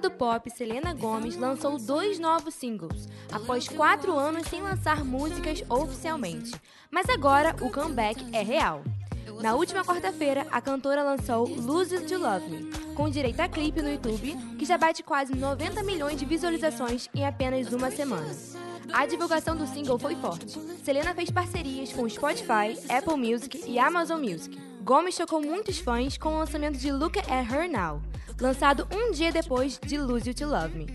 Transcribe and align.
do 0.00 0.10
pop 0.10 0.50
Selena 0.50 0.92
Gomez 0.94 1.36
lançou 1.36 1.78
dois 1.78 2.18
novos 2.18 2.54
singles, 2.54 3.08
após 3.32 3.68
quatro 3.68 4.16
anos 4.18 4.46
sem 4.48 4.62
lançar 4.62 5.04
músicas 5.04 5.62
oficialmente. 5.68 6.52
Mas 6.90 7.08
agora 7.08 7.54
o 7.60 7.70
comeback 7.70 8.24
é 8.32 8.42
real. 8.42 8.82
Na 9.40 9.54
última 9.54 9.84
quarta-feira, 9.84 10.46
a 10.50 10.60
cantora 10.60 11.02
lançou 11.02 11.48
Lose 11.48 12.00
to 12.00 12.18
Love 12.18 12.48
Me, 12.48 12.70
com 12.94 13.10
direito 13.10 13.40
a 13.40 13.48
clipe 13.48 13.82
no 13.82 13.90
YouTube, 13.90 14.36
que 14.58 14.64
já 14.64 14.78
bate 14.78 15.02
quase 15.02 15.34
90 15.34 15.82
milhões 15.82 16.18
de 16.18 16.24
visualizações 16.24 17.08
em 17.14 17.26
apenas 17.26 17.72
uma 17.72 17.90
semana. 17.90 18.30
A 18.92 19.06
divulgação 19.06 19.56
do 19.56 19.66
single 19.66 19.98
foi 19.98 20.14
forte. 20.16 20.58
Selena 20.84 21.14
fez 21.14 21.30
parcerias 21.30 21.92
com 21.92 22.08
Spotify, 22.08 22.78
Apple 22.88 23.16
Music 23.16 23.64
e 23.66 23.78
Amazon 23.78 24.20
Music. 24.20 24.73
Gomes 24.84 25.14
chocou 25.14 25.40
muitos 25.40 25.78
fãs 25.78 26.18
com 26.18 26.34
o 26.34 26.38
lançamento 26.40 26.76
de 26.76 26.92
Look 26.92 27.18
at 27.18 27.50
Her 27.50 27.70
Now, 27.70 28.02
lançado 28.38 28.86
um 28.92 29.12
dia 29.12 29.32
depois 29.32 29.80
de 29.82 29.96
Lose 29.96 30.28
You 30.28 30.34
to 30.34 30.44
Love 30.44 30.76
Me. 30.76 30.86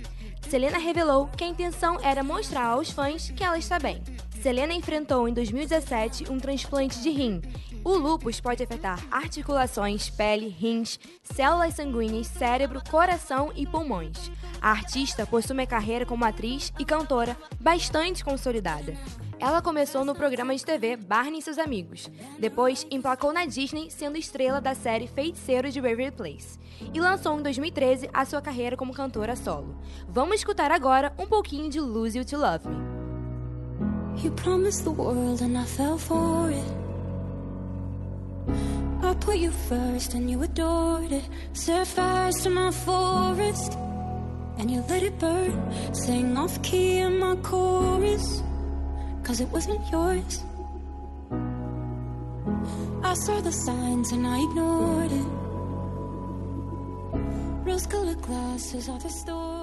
Selena 0.48 0.78
revelou 0.78 1.26
que 1.26 1.44
a 1.44 1.48
intenção 1.48 1.98
era 2.04 2.22
mostrar 2.22 2.68
aos 2.68 2.92
fãs 2.92 3.32
que 3.32 3.44
ela 3.44 3.58
está 3.58 3.80
bem. 3.80 4.04
Selena 4.44 4.76
enfrentou 4.76 5.28
em 5.28 5.34
2017 5.34 6.32
um 6.32 6.38
transplante 6.38 7.02
de 7.02 7.10
rim. 7.10 7.42
O 7.84 7.96
lúpus 7.96 8.42
pode 8.42 8.62
afetar 8.64 9.00
articulações, 9.10 10.10
pele, 10.10 10.48
rins, 10.48 11.00
células 11.24 11.76
sanguíneas, 11.76 12.28
cérebro, 12.28 12.82
coração 12.90 13.52
e 13.56 13.66
pulmões. 13.66 14.32
A 14.62 14.72
artista 14.72 15.26
possui 15.26 15.54
uma 15.54 15.66
carreira 15.66 16.06
como 16.06 16.26
atriz 16.26 16.74
e 16.78 16.84
cantora 16.84 17.38
bastante 17.60 18.24
consolidada. 18.24 18.94
Ela 19.40 19.62
começou 19.62 20.04
no 20.04 20.14
programa 20.14 20.54
de 20.54 20.66
TV 20.66 20.98
Barney 20.98 21.40
e 21.40 21.42
seus 21.42 21.58
amigos. 21.58 22.10
Depois, 22.38 22.86
emplacou 22.92 23.32
na 23.32 23.46
Disney, 23.46 23.90
sendo 23.90 24.18
estrela 24.18 24.60
da 24.60 24.76
série 24.76 25.08
Feiticeiro 25.08 25.72
de 25.72 25.80
Waverly 25.80 26.12
Place. 26.12 26.60
E 26.94 27.00
lançou 27.00 27.40
em 27.40 27.42
2013 27.42 28.10
a 28.14 28.26
sua 28.26 28.42
carreira 28.42 28.76
como 28.76 28.94
cantora 28.94 29.38
solo. 29.38 29.78
Vamos 30.10 30.36
escutar 30.36 30.72
agora 30.72 31.14
um 31.18 31.26
pouquinho 31.26 31.70
de 31.70 31.80
Lose 31.80 32.18
You 32.18 32.26
to 32.26 32.38
Love 32.38 32.68
Me. 32.68 32.76
You 34.22 34.34
promised 34.34 34.84
the 34.84 34.90
world 34.90 35.42
and 35.42 35.58
I 35.58 35.66
fell 35.66 35.98
for 35.98 36.50
it. 36.50 36.69
Put 39.30 39.38
you 39.38 39.52
first 39.52 40.16
and 40.16 40.28
you 40.28 40.42
adored 40.42 41.12
it. 41.12 41.24
Set 41.54 41.86
fires 41.86 42.42
to 42.42 42.50
my 42.50 42.72
forest 42.72 43.74
and 44.58 44.72
you 44.72 44.84
let 44.90 45.04
it 45.04 45.20
burn. 45.20 45.54
Sang 45.94 46.36
off 46.36 46.60
key 46.64 46.98
in 46.98 47.20
my 47.20 47.36
chorus. 47.36 48.42
cause 49.22 49.40
it 49.40 49.50
wasn't 49.50 49.82
yours. 49.92 50.44
I 53.04 53.14
saw 53.14 53.40
the 53.40 53.52
signs 53.52 54.12
and 54.14 54.26
I 54.26 54.38
ignored 54.46 55.12
it. 55.12 55.30
Rose 57.68 57.86
colored 57.86 58.24
glasses 58.24 58.90
are 58.90 58.98
the 58.98 59.10
story. 59.10 59.60